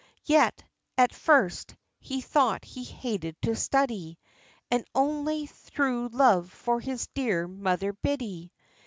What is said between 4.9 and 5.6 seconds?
only